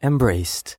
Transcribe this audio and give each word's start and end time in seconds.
Embraced, 0.00 0.76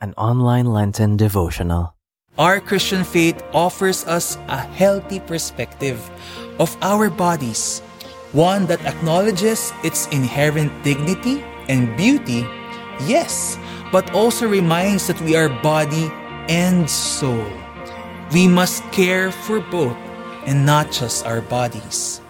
an 0.00 0.12
online 0.18 0.66
Lenten 0.66 1.16
devotional. 1.16 1.94
Our 2.36 2.58
Christian 2.58 3.04
faith 3.04 3.40
offers 3.54 4.04
us 4.06 4.34
a 4.48 4.58
healthy 4.58 5.20
perspective 5.20 6.02
of 6.58 6.76
our 6.82 7.08
bodies, 7.08 7.78
one 8.32 8.66
that 8.66 8.84
acknowledges 8.84 9.72
its 9.84 10.08
inherent 10.08 10.72
dignity 10.82 11.44
and 11.68 11.96
beauty, 11.96 12.42
yes, 13.06 13.56
but 13.92 14.10
also 14.10 14.48
reminds 14.48 15.06
that 15.06 15.20
we 15.22 15.36
are 15.36 15.48
body 15.62 16.10
and 16.50 16.90
soul. 16.90 17.46
We 18.32 18.48
must 18.48 18.82
care 18.90 19.30
for 19.30 19.60
both 19.60 19.96
and 20.42 20.66
not 20.66 20.90
just 20.90 21.24
our 21.24 21.40
bodies. 21.40 22.20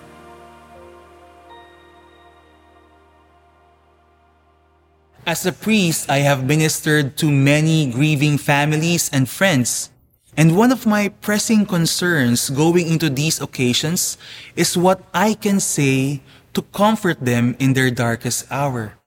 As 5.26 5.44
a 5.44 5.50
priest, 5.50 6.08
I 6.08 6.22
have 6.22 6.46
ministered 6.46 7.18
to 7.18 7.26
many 7.26 7.90
grieving 7.90 8.38
families 8.38 9.10
and 9.12 9.28
friends. 9.28 9.90
And 10.36 10.56
one 10.56 10.70
of 10.70 10.86
my 10.86 11.08
pressing 11.08 11.66
concerns 11.66 12.48
going 12.48 12.86
into 12.86 13.10
these 13.10 13.40
occasions 13.40 14.18
is 14.54 14.78
what 14.78 15.02
I 15.12 15.34
can 15.34 15.58
say 15.58 16.22
to 16.54 16.62
comfort 16.70 17.18
them 17.18 17.56
in 17.58 17.72
their 17.72 17.90
darkest 17.90 18.46
hour. 18.52 19.02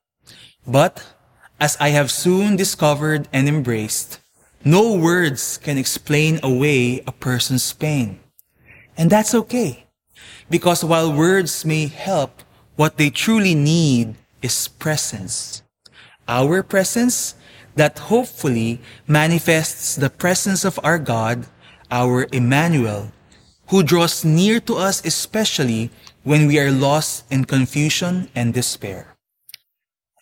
But, 0.67 1.07
as 1.57 1.77
I 1.79 1.95
have 1.95 2.11
soon 2.11 2.57
discovered 2.57 3.29
and 3.31 3.47
embraced, 3.47 4.19
no 4.65 4.99
words 4.99 5.55
can 5.55 5.77
explain 5.77 6.41
away 6.43 6.99
a 7.07 7.13
person's 7.13 7.71
pain. 7.71 8.19
And 8.97 9.09
that's 9.09 9.33
okay. 9.47 9.87
Because 10.49 10.83
while 10.83 11.15
words 11.15 11.63
may 11.63 11.87
help, 11.87 12.43
what 12.75 12.97
they 12.97 13.09
truly 13.09 13.55
need 13.55 14.15
is 14.41 14.67
presence 14.67 15.63
our 16.29 16.61
presence 16.61 17.33
that 17.75 17.97
hopefully 18.13 18.79
manifests 19.07 19.95
the 19.95 20.09
presence 20.09 20.63
of 20.63 20.79
our 20.83 20.99
God, 20.99 21.47
our 21.89 22.27
Emmanuel, 22.31 23.11
who 23.67 23.83
draws 23.83 24.23
near 24.23 24.59
to 24.61 24.75
us 24.75 25.03
especially 25.03 25.89
when 26.23 26.45
we 26.45 26.59
are 26.59 26.71
lost 26.71 27.25
in 27.31 27.45
confusion 27.45 28.29
and 28.35 28.53
despair. 28.53 29.15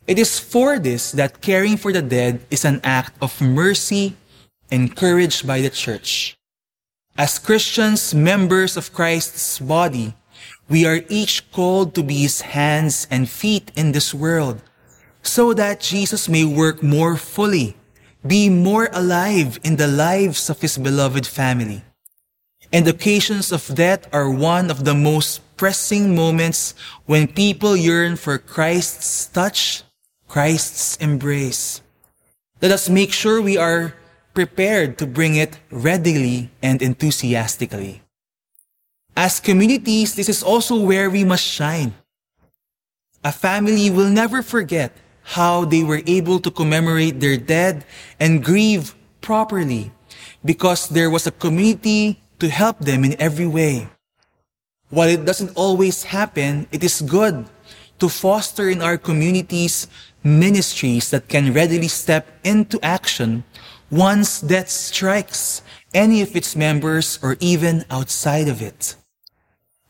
It 0.07 0.17
is 0.17 0.39
for 0.39 0.79
this 0.79 1.11
that 1.11 1.41
caring 1.41 1.75
for 1.75 1.91
the 1.91 2.01
dead 2.01 2.39
is 2.49 2.63
an 2.63 2.79
act 2.83 3.19
of 3.21 3.41
mercy 3.41 4.15
encouraged 4.71 5.45
by 5.45 5.59
the 5.59 5.69
church. 5.69 6.37
As 7.17 7.39
Christians, 7.39 8.13
members 8.13 8.77
of 8.77 8.93
Christ's 8.93 9.59
body, 9.59 10.13
we 10.69 10.85
are 10.85 11.01
each 11.09 11.51
called 11.51 11.95
to 11.95 12.03
be 12.03 12.23
his 12.23 12.41
hands 12.55 13.07
and 13.09 13.27
feet 13.27 13.71
in 13.75 13.91
this 13.91 14.13
world 14.13 14.61
so 15.27 15.53
that 15.53 15.81
Jesus 15.81 16.29
may 16.29 16.45
work 16.45 16.81
more 16.81 17.17
fully, 17.17 17.75
be 18.25 18.49
more 18.49 18.89
alive 18.93 19.59
in 19.63 19.75
the 19.75 19.87
lives 19.87 20.49
of 20.49 20.61
his 20.61 20.77
beloved 20.77 21.27
family. 21.27 21.83
And 22.71 22.87
occasions 22.87 23.51
of 23.51 23.75
death 23.75 24.07
are 24.13 24.29
one 24.29 24.71
of 24.71 24.83
the 24.83 24.95
most 24.95 25.41
pressing 25.55 26.15
moments 26.15 26.73
when 27.05 27.27
people 27.27 27.75
yearn 27.75 28.15
for 28.15 28.37
Christ's 28.37 29.27
touch, 29.27 29.83
Christ's 30.27 30.97
embrace. 30.97 31.81
Let 32.61 32.71
us 32.71 32.89
make 32.89 33.13
sure 33.13 33.41
we 33.41 33.57
are 33.57 33.93
prepared 34.33 34.97
to 34.97 35.07
bring 35.07 35.35
it 35.35 35.59
readily 35.71 36.51
and 36.61 36.81
enthusiastically. 36.81 38.01
As 39.15 39.39
communities, 39.39 40.15
this 40.15 40.29
is 40.29 40.43
also 40.43 40.79
where 40.79 41.09
we 41.09 41.23
must 41.23 41.43
shine. 41.43 41.95
A 43.23 43.31
family 43.31 43.89
will 43.89 44.09
never 44.09 44.43
forget 44.43 44.93
how 45.35 45.65
they 45.65 45.83
were 45.83 46.01
able 46.07 46.39
to 46.39 46.49
commemorate 46.49 47.19
their 47.19 47.35
dead 47.35 47.83
and 48.19 48.43
grieve 48.43 48.95
properly 49.19 49.91
because 50.45 50.87
there 50.87 51.09
was 51.09 51.27
a 51.27 51.35
community 51.35 52.23
to 52.39 52.47
help 52.47 52.79
them 52.79 53.03
in 53.03 53.19
every 53.19 53.47
way. 53.47 53.89
While 54.89 55.09
it 55.09 55.25
doesn't 55.25 55.51
always 55.55 56.15
happen, 56.15 56.67
it 56.71 56.81
is 56.81 57.01
good 57.01 57.45
to 57.99 58.07
foster 58.07 58.69
in 58.69 58.81
our 58.81 58.97
communities 58.97 59.87
ministries 60.23 61.11
that 61.11 61.27
can 61.27 61.51
readily 61.51 61.89
step 61.89 62.27
into 62.43 62.79
action 62.81 63.43
once 63.91 64.39
death 64.39 64.69
strikes 64.69 65.61
any 65.93 66.21
of 66.21 66.35
its 66.35 66.55
members 66.55 67.19
or 67.21 67.35
even 67.39 67.83
outside 67.89 68.47
of 68.47 68.61
it. 68.61 68.95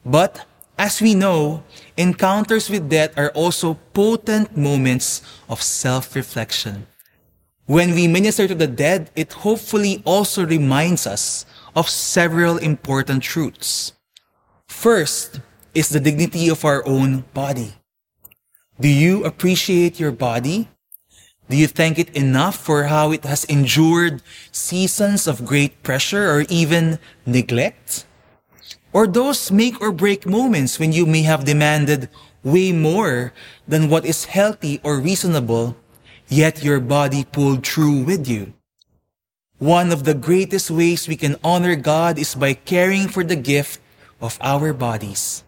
But 0.06 0.46
as 0.78 1.02
we 1.02 1.14
know, 1.14 1.64
encounters 1.98 2.70
with 2.70 2.90
death 2.90 3.18
are 3.18 3.30
also 3.32 3.76
potent 3.94 4.56
moments 4.56 5.22
of 5.50 5.62
self-reflection. 5.62 6.88
When 7.66 7.94
we 7.94 8.08
minister 8.08 8.48
to 8.48 8.56
the 8.56 8.68
dead, 8.68 9.12
it 9.16 9.44
hopefully 9.44 10.02
also 10.06 10.46
reminds 10.46 11.06
us 11.06 11.46
of 11.76 11.90
several 11.90 12.58
important 12.58 13.24
truths. 13.24 13.94
First 14.68 15.42
is 15.76 15.90
the 15.90 16.00
dignity 16.00 16.50
of 16.50 16.64
our 16.64 16.82
own 16.88 17.26
body. 17.34 17.76
Do 18.80 18.88
you 18.88 19.26
appreciate 19.26 20.00
your 20.00 20.12
body? 20.12 20.70
Do 21.50 21.58
you 21.58 21.68
thank 21.68 22.00
it 22.00 22.16
enough 22.16 22.56
for 22.56 22.86
how 22.86 23.12
it 23.12 23.24
has 23.24 23.44
endured 23.46 24.22
seasons 24.52 25.28
of 25.28 25.46
great 25.46 25.84
pressure 25.84 26.32
or 26.32 26.46
even 26.50 27.00
neglect? 27.26 28.07
Or 28.94 29.08
those 29.08 29.52
make 29.52 29.80
or 29.82 29.92
break 29.92 30.26
moments 30.26 30.80
when 30.80 30.92
you 30.92 31.06
may 31.06 31.22
have 31.24 31.46
demanded 31.46 32.10
way 32.44 32.72
more 32.72 33.34
than 33.68 33.90
what 33.90 34.06
is 34.06 34.26
healthy 34.26 34.80
or 34.84 35.00
reasonable, 35.00 35.76
yet 36.28 36.64
your 36.64 36.80
body 36.80 37.24
pulled 37.24 37.66
through 37.66 38.04
with 38.04 38.28
you. 38.28 38.54
One 39.60 39.92
of 39.92 40.04
the 40.04 40.14
greatest 40.14 40.70
ways 40.70 41.08
we 41.08 41.16
can 41.16 41.36
honor 41.44 41.76
God 41.76 42.20
is 42.20 42.36
by 42.36 42.54
caring 42.54 43.08
for 43.08 43.24
the 43.24 43.36
gift 43.36 43.82
of 44.22 44.38
our 44.42 44.72
bodies. 44.72 45.44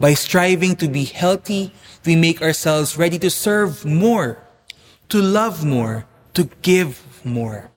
By 0.00 0.14
striving 0.14 0.74
to 0.76 0.88
be 0.88 1.04
healthy, 1.04 1.72
we 2.04 2.16
make 2.16 2.42
ourselves 2.42 2.98
ready 2.98 3.18
to 3.20 3.30
serve 3.30 3.84
more, 3.84 4.42
to 5.08 5.20
love 5.20 5.64
more, 5.64 6.06
to 6.34 6.48
give 6.62 7.00
more. 7.22 7.70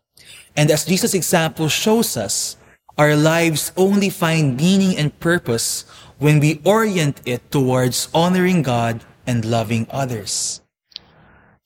And 0.56 0.72
as 0.72 0.86
Jesus' 0.86 1.14
example 1.14 1.70
shows 1.70 2.18
us, 2.18 2.58
our 2.98 3.16
lives 3.16 3.72
only 3.78 4.10
find 4.10 4.58
meaning 4.58 4.98
and 4.98 5.18
purpose 5.20 5.86
when 6.18 6.40
we 6.40 6.62
orient 6.66 7.22
it 7.26 7.52
towards 7.52 8.10
honoring 8.14 8.64
God 8.64 9.06
and 9.26 9.46
loving 9.46 9.86
others. 9.90 10.62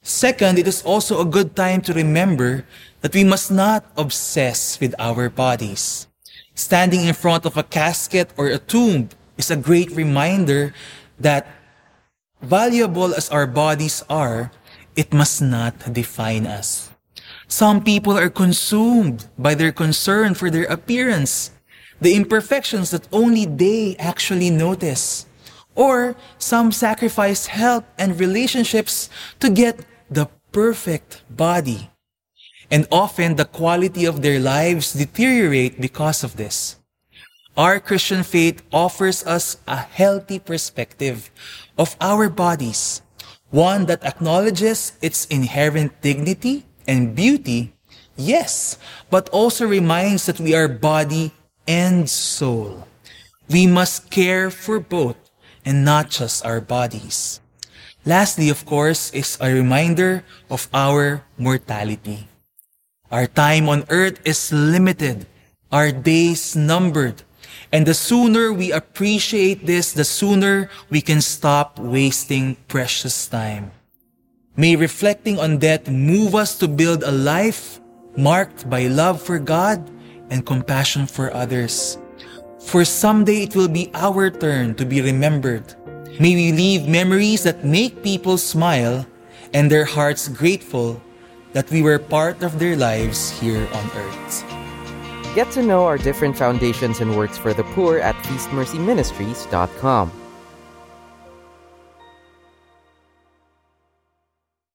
Second, 0.02 0.59
it 0.59 0.68
is 0.68 0.84
also 0.84 1.22
a 1.22 1.30
good 1.30 1.56
time 1.56 1.80
to 1.81 1.94
remember 1.94 2.66
that 3.02 3.14
we 3.14 3.24
must 3.24 3.52
not 3.52 3.86
obsess 3.96 4.80
with 4.80 4.94
our 5.00 5.30
bodies. 5.30 6.08
Standing 6.53 7.06
in 7.06 7.14
front 7.14 7.46
of 7.46 7.56
a 7.56 7.63
casket 7.63 8.30
or 8.36 8.48
a 8.48 8.58
tomb 8.58 9.09
is 9.38 9.50
a 9.50 9.56
great 9.56 9.92
reminder 9.92 10.74
that 11.19 11.48
valuable 12.42 13.13
as 13.13 13.30
our 13.30 13.48
bodies 13.48 14.03
are, 14.09 14.52
it 14.96 15.13
must 15.13 15.42
not 15.42 15.94
define 15.94 16.46
us. 16.46 16.90
Some 17.51 17.84
people 17.84 18.17
are 18.17 18.29
consumed 18.29 19.28
by 19.38 19.56
their 19.56 19.73
concern 19.73 20.35
for 20.35 20.50
their 20.50 20.63
appearance, 20.72 21.51
the 22.00 22.16
imperfections 22.16 22.91
that 22.91 23.12
only 23.12 23.44
they 23.44 23.97
actually 24.00 24.50
notice. 24.50 25.25
Or 25.75 26.16
some 26.39 26.72
sacrifice 26.72 27.47
health 27.47 27.84
and 28.00 28.17
relationships 28.17 29.09
to 29.41 29.50
get 29.50 29.84
the 30.09 30.31
perfect 30.53 31.28
body. 31.29 31.91
And 32.72 32.88
often 32.89 33.35
the 33.35 33.44
quality 33.44 34.06
of 34.06 34.22
their 34.22 34.39
lives 34.39 34.94
deteriorate 34.94 35.81
because 35.81 36.23
of 36.23 36.38
this. 36.38 36.79
Our 37.57 37.81
Christian 37.81 38.23
faith 38.23 38.63
offers 38.72 39.28
us 39.28 39.57
a 39.68 39.75
healthy 39.75 40.39
perspective 40.39 41.29
of 41.78 41.97
our 42.00 42.29
bodies, 42.29 43.01
one 43.50 43.88
that 43.88 44.06
acknowledges 44.06 44.94
its 45.01 45.25
inherent 45.25 46.00
dignity 46.00 46.63
and 46.88 47.16
beauty, 47.16 47.74
yes, 48.16 48.78
but 49.10 49.30
also 49.30 49.66
reminds 49.66 50.25
that 50.25 50.39
we 50.39 50.56
are 50.56 50.68
body 50.68 51.31
and 51.68 52.10
soul. 52.10 52.88
We 53.50 53.68
must 53.68 54.10
care 54.10 54.50
for 54.50 54.80
both 54.80 55.18
and 55.66 55.86
not 55.86 56.10
just 56.10 56.45
our 56.45 56.62
bodies. 56.62 57.39
Lastly, 58.06 58.50
of 58.50 58.66
course, 58.66 59.12
is 59.13 59.38
a 59.39 59.54
reminder 59.54 60.24
of 60.50 60.68
our 60.74 61.24
mortality. 61.38 62.28
Our 63.12 63.27
time 63.27 63.69
on 63.69 63.86
earth 63.89 64.19
is 64.25 64.51
limited, 64.51 65.27
our 65.72 65.92
days 65.92 66.56
numbered, 66.56 67.22
and 67.72 67.86
the 67.86 67.94
sooner 67.94 68.51
we 68.51 68.72
appreciate 68.72 69.66
this, 69.66 69.94
the 69.94 70.04
sooner 70.04 70.69
we 70.89 71.01
can 71.01 71.22
stop 71.22 71.77
wasting 71.80 72.56
precious 72.68 73.27
time. 73.27 73.72
May 74.57 74.75
reflecting 74.75 75.39
on 75.39 75.59
that 75.59 75.88
move 75.88 76.36
us 76.36 76.57
to 76.59 76.68
build 76.68 77.03
a 77.03 77.12
life 77.12 77.80
marked 78.18 78.69
by 78.69 78.88
love 78.88 79.21
for 79.21 79.39
God 79.39 79.80
and 80.30 80.45
compassion 80.45 81.07
for 81.07 81.33
others. 81.33 81.98
For 82.59 82.83
someday 82.83 83.44
it 83.44 83.56
will 83.56 83.69
be 83.69 83.89
our 83.94 84.30
turn 84.30 84.75
to 84.75 84.86
be 84.86 85.01
remembered. 85.01 85.75
May 86.19 86.36
we 86.36 86.51
leave 86.51 86.88
memories 86.88 87.44
that 87.44 87.63
make 87.63 88.03
people 88.03 88.38
smile 88.38 89.07
and 89.53 89.71
their 89.71 89.86
hearts 89.86 90.27
grateful 90.27 91.01
that 91.53 91.71
we 91.71 91.81
were 91.81 92.00
part 92.00 92.44
of 92.44 92.59
their 92.59 92.75
lives 92.75 93.31
here 93.39 93.68
on 93.71 93.86
earth. 93.95 94.44
Get 95.33 95.50
to 95.51 95.63
know 95.63 95.86
our 95.86 95.98
different 95.98 96.38
foundations 96.38 97.00
and 97.00 97.15
works 97.15 97.38
for 97.38 97.53
the 97.53 97.63
poor 97.71 98.00
at 98.00 98.15
feastmercyministries.com. 98.27 100.20